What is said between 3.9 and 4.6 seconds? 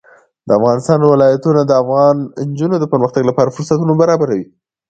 برابروي.